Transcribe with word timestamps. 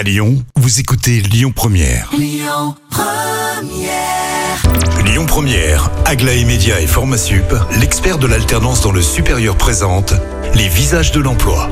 À 0.00 0.02
Lyon, 0.02 0.42
vous 0.56 0.80
écoutez 0.80 1.20
Lyon 1.20 1.52
Première. 1.54 2.10
Lyon 2.16 2.74
Première, 5.26 5.90
Aglaé 6.06 6.46
Média 6.46 6.80
et 6.80 6.86
Formasup, 6.86 7.54
l'expert 7.78 8.16
de 8.16 8.26
l'alternance 8.26 8.80
dans 8.80 8.92
le 8.92 9.02
supérieur 9.02 9.58
présente 9.58 10.14
les 10.54 10.68
visages 10.68 11.12
de 11.12 11.20
l'emploi. 11.20 11.68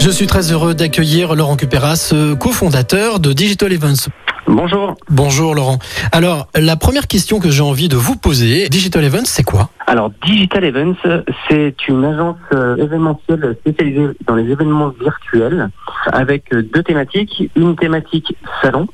Je 0.00 0.08
suis 0.10 0.26
très 0.26 0.50
heureux 0.50 0.72
d'accueillir 0.72 1.34
Laurent 1.34 1.56
Cuperas, 1.56 2.08
euh, 2.14 2.34
cofondateur 2.36 3.20
de 3.20 3.34
Digital 3.34 3.70
Events. 3.70 4.08
Bonjour. 4.46 4.94
Bonjour 5.10 5.54
Laurent. 5.54 5.78
Alors, 6.10 6.48
la 6.54 6.76
première 6.76 7.06
question 7.06 7.38
que 7.38 7.50
j'ai 7.50 7.60
envie 7.60 7.90
de 7.90 7.96
vous 7.96 8.16
poser, 8.16 8.70
Digital 8.70 9.04
Events, 9.04 9.26
c'est 9.26 9.44
quoi? 9.44 9.68
Alors, 9.92 10.10
Digital 10.24 10.64
Events, 10.64 11.22
c'est 11.50 11.86
une 11.86 12.02
agence 12.06 12.38
euh, 12.54 12.76
événementielle 12.76 13.54
spécialisée 13.60 14.06
dans 14.26 14.36
les 14.36 14.50
événements 14.50 14.88
virtuels 14.88 15.68
avec 16.10 16.50
euh, 16.54 16.62
deux 16.62 16.82
thématiques. 16.82 17.50
Une 17.56 17.76
thématique 17.76 18.34
salon. 18.62 18.86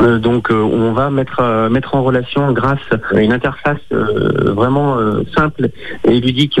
Euh, 0.00 0.20
donc 0.20 0.50
on 0.50 0.92
va 0.92 1.10
mettre 1.10 1.68
mettre 1.68 1.96
en 1.96 2.04
relation 2.04 2.52
grâce 2.52 2.78
à 3.12 3.20
une 3.20 3.32
interface 3.32 3.82
vraiment 3.90 4.96
simple 5.36 5.70
et 6.04 6.20
ludique 6.20 6.60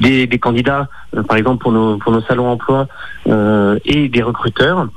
des, 0.00 0.26
des 0.26 0.38
candidats 0.38 0.88
par 1.28 1.36
exemple 1.36 1.62
pour 1.62 1.72
nos 1.72 1.98
pour 1.98 2.12
nos 2.12 2.20
salons 2.22 2.48
emploi 2.48 2.86
et 3.26 4.08
des 4.08 4.22
recruteurs 4.22 4.88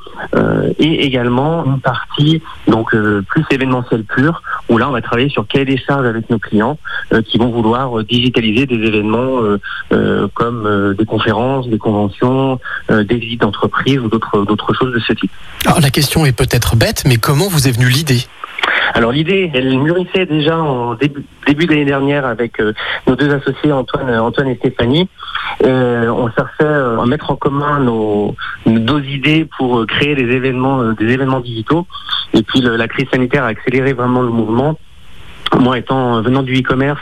et 0.79 1.05
également 1.05 1.63
une 1.65 1.79
partie 1.79 2.41
donc 2.67 2.95
plus 3.29 3.45
événementielle 3.51 4.03
pure 4.03 4.41
où 4.71 4.77
là 4.77 4.87
on 4.87 4.91
va 4.91 5.01
travailler 5.01 5.29
sur 5.29 5.45
cahier 5.45 5.65
des 5.65 5.77
charges 5.77 6.05
avec 6.05 6.29
nos 6.29 6.39
clients 6.39 6.79
euh, 7.13 7.21
qui 7.21 7.37
vont 7.37 7.49
vouloir 7.49 7.99
euh, 7.99 8.03
digitaliser 8.03 8.65
des 8.65 8.75
événements 8.75 9.41
euh, 9.91 10.27
comme 10.33 10.95
des 10.97 11.05
conférences, 11.05 11.67
des 11.67 11.77
conventions, 11.77 12.59
des 12.89 13.15
visites 13.15 13.41
d'entreprise 13.41 13.99
ou 13.99 14.07
d'autres 14.07 14.73
choses 14.73 14.93
de 14.93 14.99
ce 14.99 15.13
type. 15.13 15.31
Alors, 15.65 15.81
la 15.81 15.89
question 15.89 16.25
est 16.25 16.31
peut-être 16.31 16.75
bête, 16.75 17.03
mais 17.05 17.17
comment 17.17 17.49
vous 17.49 17.67
est 17.67 17.71
venue 17.71 17.89
l'idée? 17.89 18.21
Alors 18.93 19.11
l'idée, 19.11 19.49
elle 19.53 19.77
mûrissait 19.77 20.25
déjà 20.25 20.57
en 20.57 20.95
début, 20.95 21.23
début 21.47 21.65
d'année 21.65 21.85
dernière 21.85 22.25
avec 22.25 22.59
euh, 22.59 22.73
nos 23.07 23.15
deux 23.15 23.33
associés 23.33 23.71
Antoine, 23.71 24.09
Antoine 24.19 24.49
et 24.49 24.55
Stéphanie. 24.55 25.07
Euh, 25.63 26.07
on 26.09 26.29
cherchait 26.31 26.63
euh, 26.63 26.99
à 26.99 27.05
mettre 27.05 27.31
en 27.31 27.35
commun 27.35 27.79
nos, 27.79 28.35
nos 28.65 28.99
idées 28.99 29.47
pour 29.57 29.79
euh, 29.79 29.85
créer 29.85 30.15
des 30.15 30.29
événements, 30.35 30.81
euh, 30.81 30.93
des 30.93 31.07
événements 31.07 31.39
digitaux. 31.39 31.87
Et 32.33 32.43
puis 32.43 32.61
la 32.61 32.87
crise 32.87 33.07
sanitaire 33.09 33.43
a 33.43 33.47
accéléré 33.47 33.93
vraiment 33.93 34.21
le 34.21 34.29
mouvement. 34.29 34.77
Moi 35.59 35.77
étant 35.77 36.17
euh, 36.17 36.21
venant 36.21 36.43
du 36.43 36.57
e-commerce, 36.59 37.01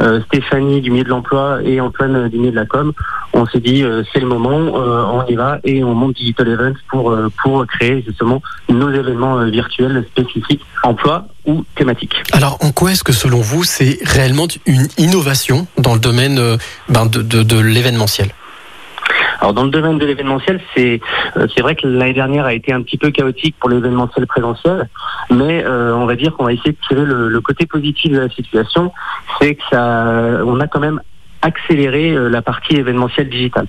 euh, 0.00 0.20
Stéphanie 0.22 0.80
du 0.80 0.90
milieu 0.90 1.04
de 1.04 1.08
l'emploi 1.08 1.60
et 1.64 1.80
Antoine 1.80 2.16
euh, 2.16 2.28
du 2.28 2.38
milieu 2.38 2.50
de 2.50 2.56
la 2.56 2.66
com, 2.66 2.92
on 3.34 3.46
s'est 3.46 3.60
dit 3.60 3.82
euh, 3.82 4.02
c'est 4.12 4.20
le 4.20 4.26
moment, 4.26 4.58
euh, 4.58 5.04
on 5.12 5.26
y 5.26 5.34
va 5.34 5.58
et 5.64 5.82
on 5.84 5.94
monte 5.94 6.14
Digital 6.16 6.48
Events 6.48 6.78
pour 6.88 7.10
euh, 7.10 7.28
pour 7.42 7.66
créer 7.66 8.02
justement 8.06 8.40
nos 8.68 8.90
événements 8.90 9.38
euh, 9.38 9.50
virtuels 9.50 10.04
spécifiques 10.10 10.64
emploi 10.82 11.26
ou 11.46 11.64
thématiques. 11.74 12.14
Alors, 12.32 12.56
en 12.62 12.70
quoi 12.72 12.92
est-ce 12.92 13.04
que 13.04 13.12
selon 13.12 13.40
vous, 13.40 13.64
c'est 13.64 13.98
réellement 14.02 14.46
une 14.66 14.86
innovation 14.98 15.66
dans 15.78 15.94
le 15.94 16.00
domaine 16.00 16.40
ben, 16.88 17.06
de, 17.06 17.22
de- 17.22 17.42
de 17.42 17.58
l'événementiel? 17.60 18.28
Alors 19.40 19.52
dans 19.52 19.64
le 19.64 19.70
domaine 19.70 19.98
de 19.98 20.06
l'événementiel, 20.06 20.58
c'est 20.74 21.00
euh, 21.36 21.46
c'est 21.54 21.60
vrai 21.60 21.74
que 21.74 21.86
l'année 21.86 22.14
dernière 22.14 22.46
a 22.46 22.54
été 22.54 22.72
un 22.72 22.80
petit 22.82 22.96
peu 22.96 23.10
chaotique 23.10 23.54
pour 23.60 23.68
l'événementiel 23.68 24.26
présentiel, 24.26 24.88
mais 25.30 25.62
euh, 25.64 25.94
on 25.94 26.06
va 26.06 26.14
dire 26.16 26.34
qu'on 26.34 26.44
va 26.44 26.52
essayer 26.54 26.70
de 26.72 26.78
tirer 26.88 27.04
le, 27.04 27.28
le 27.28 27.40
côté 27.42 27.66
positif 27.66 28.12
de 28.12 28.20
la 28.20 28.30
situation, 28.30 28.92
c'est 29.38 29.56
que 29.56 29.62
ça, 29.70 30.40
on 30.46 30.60
a 30.60 30.66
quand 30.66 30.80
même 30.80 31.00
accéléré 31.44 32.12
euh, 32.12 32.28
la 32.28 32.42
partie 32.42 32.74
événementielle 32.76 33.28
digitale. 33.28 33.66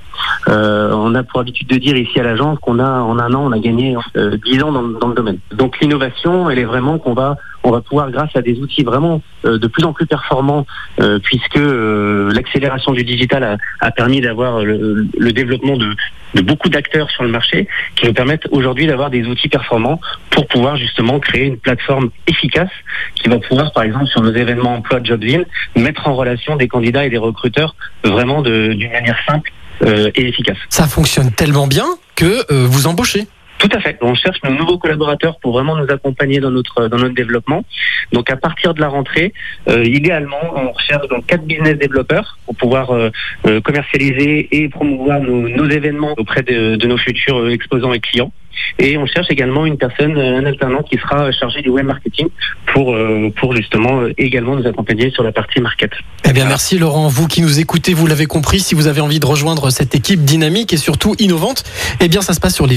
Euh, 0.47 0.91
on 0.93 1.13
a 1.13 1.23
pour 1.23 1.41
habitude 1.41 1.67
de 1.67 1.75
dire 1.75 1.97
ici 1.97 2.19
à 2.19 2.23
l'agence 2.23 2.57
qu'on 2.59 2.79
a 2.79 3.01
en 3.01 3.19
un 3.19 3.33
an 3.33 3.43
on 3.45 3.51
a 3.51 3.59
gagné 3.59 3.95
euh, 4.15 4.37
10 4.45 4.63
ans 4.63 4.71
dans, 4.71 5.07
le 5.07 5.13
domaine. 5.13 5.39
Donc 5.53 5.79
l'innovation, 5.79 6.49
elle 6.49 6.59
est 6.59 6.63
vraiment 6.63 6.97
qu'on 6.97 7.13
va 7.13 7.35
on 7.63 7.71
va 7.71 7.81
pouvoir 7.81 8.11
grâce 8.11 8.35
à 8.35 8.41
des 8.41 8.59
outils 8.59 8.83
vraiment 8.83 9.21
euh, 9.43 9.57
de 9.57 9.67
plus 9.67 9.83
en 9.83 9.91
plus 9.91 10.05
performants, 10.05 10.65
euh, 11.01 11.19
puisque 11.19 11.57
euh, 11.57 12.31
l'accélération 12.31 12.91
du 12.91 13.03
digital 13.03 13.43
a, 13.43 13.57
a 13.81 13.91
permis 13.91 14.21
d'avoir 14.21 14.63
le 14.63 15.31
développement 15.31 15.75
de, 15.75 15.89
de 16.35 16.41
beaucoup 16.41 16.69
d'acteurs 16.69 17.09
sur 17.09 17.23
le 17.23 17.29
marché, 17.29 17.67
qui 17.95 18.05
nous 18.05 18.13
permettent 18.13 18.47
aujourd'hui 18.51 18.85
d'avoir 18.85 19.09
des 19.09 19.25
outils 19.25 19.49
performants 19.49 19.99
pour 20.29 20.47
pouvoir 20.47 20.77
justement 20.77 21.19
créer 21.19 21.45
une 21.45 21.57
plateforme 21.57 22.11
efficace 22.27 22.69
qui 23.15 23.29
va 23.29 23.39
pouvoir, 23.39 23.71
par 23.71 23.83
exemple, 23.83 24.07
sur 24.07 24.21
nos 24.21 24.33
événements 24.33 24.75
emploi 24.75 24.99
Jobvin, 25.03 25.43
mettre 25.75 26.07
en 26.07 26.15
relation 26.15 26.55
des 26.55 26.67
candidats 26.67 27.05
et 27.05 27.09
des 27.09 27.17
recruteurs 27.17 27.75
vraiment 28.03 28.41
d'une 28.41 28.91
manière 28.91 29.17
simple 29.27 29.51
euh, 29.81 30.11
et 30.15 30.27
efficace. 30.27 30.57
Ça 30.69 30.87
fonctionne 30.87 31.31
tellement 31.31 31.67
bien 31.67 31.85
que 32.15 32.51
euh, 32.51 32.65
vous 32.65 32.87
embauchez. 32.87 33.27
Tout 33.57 33.69
à 33.71 33.79
fait. 33.79 33.97
On 34.01 34.15
cherche 34.15 34.37
nos 34.43 34.51
nouveaux 34.51 34.77
collaborateurs 34.77 35.39
pour 35.39 35.53
vraiment 35.53 35.75
nous 35.77 35.89
accompagner 35.89 36.39
dans 36.39 36.51
notre 36.51 36.87
dans 36.87 36.97
notre 36.97 37.15
développement. 37.15 37.63
Donc 38.11 38.29
à 38.29 38.35
partir 38.35 38.73
de 38.73 38.81
la 38.81 38.89
rentrée, 38.89 39.33
euh, 39.69 39.83
idéalement, 39.83 40.41
on 40.55 40.71
recherche 40.71 41.07
donc 41.07 41.25
quatre 41.25 41.45
business 41.45 41.77
développeurs 41.77 42.37
pour 42.45 42.55
pouvoir 42.55 42.91
euh, 42.91 43.09
euh, 43.47 43.61
commercialiser 43.61 44.47
et 44.51 44.69
promouvoir 44.69 45.19
nos, 45.21 45.47
nos 45.47 45.69
événements 45.69 46.13
auprès 46.17 46.43
de, 46.43 46.75
de 46.75 46.87
nos 46.87 46.97
futurs 46.97 47.39
euh, 47.39 47.49
exposants 47.49 47.93
et 47.93 47.99
clients. 47.99 48.31
Et 48.79 48.97
on 48.97 49.05
cherche 49.05 49.27
également 49.29 49.65
une 49.65 49.77
personne, 49.77 50.17
euh, 50.17 50.39
un 50.39 50.45
alternant 50.45 50.81
qui 50.81 50.97
sera 50.97 51.31
chargé 51.31 51.61
du 51.61 51.69
web 51.69 51.85
marketing 51.85 52.27
pour 52.73 52.95
pour 53.37 53.55
justement 53.55 54.01
également 54.17 54.55
nous 54.55 54.67
accompagner 54.67 55.11
sur 55.11 55.23
la 55.23 55.31
partie 55.31 55.61
market. 55.61 55.91
Eh 56.27 56.33
bien, 56.33 56.45
merci 56.45 56.77
Laurent. 56.77 57.07
Vous 57.07 57.27
qui 57.27 57.41
nous 57.41 57.59
écoutez, 57.59 57.93
vous 57.93 58.07
l'avez 58.07 58.25
compris, 58.25 58.59
si 58.59 58.75
vous 58.75 58.87
avez 58.87 59.01
envie 59.01 59.19
de 59.19 59.25
rejoindre 59.25 59.69
cette 59.69 59.95
équipe 59.95 60.23
dynamique 60.25 60.73
et 60.73 60.77
surtout 60.77 61.15
innovante, 61.19 61.63
eh 62.01 62.07
bien, 62.07 62.21
ça 62.21 62.33
se 62.33 62.39
passe 62.39 62.55
sur 62.55 62.67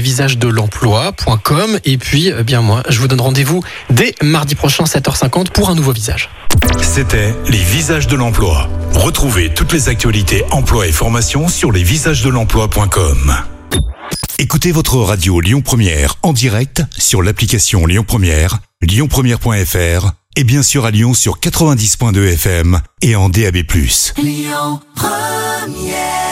lesvisagesdelemploi.com. 0.69 1.79
Et 1.85 1.97
puis, 1.97 2.31
eh 2.37 2.43
bien, 2.43 2.61
moi, 2.61 2.83
je 2.89 2.99
vous 2.99 3.07
donne 3.07 3.21
rendez-vous 3.21 3.63
dès 3.89 4.13
mardi 4.21 4.55
prochain, 4.55 4.83
7h50, 4.83 5.51
pour 5.51 5.69
un 5.69 5.75
nouveau 5.75 5.91
visage. 5.91 6.29
C'était 6.81 7.33
les 7.47 7.57
visages 7.57 8.07
de 8.07 8.15
l'emploi. 8.15 8.69
Retrouvez 8.93 9.53
toutes 9.53 9.73
les 9.73 9.89
actualités 9.89 10.43
emploi 10.51 10.87
et 10.87 10.91
formation 10.91 11.47
sur 11.47 11.71
lesvisagesdelemploi.com. 11.71 13.35
Écoutez 14.37 14.71
votre 14.71 14.97
radio 14.97 15.41
Lyon 15.41 15.61
Première 15.61 16.15
en 16.23 16.31
direct 16.31 16.83
sur 16.97 17.21
l'application 17.21 17.85
Lyon 17.85 18.05
Première, 18.07 18.59
lyonpremière.fr 18.81 20.11
et 20.37 20.43
bien 20.45 20.63
sûr 20.63 20.85
à 20.85 20.91
Lyon 20.91 21.13
sur 21.13 21.39
90.2 21.39 22.33
FM 22.33 22.79
et 23.01 23.15
en 23.17 23.27
DAB+. 23.27 23.57
Lyon 24.17 24.79
Première 24.95 26.28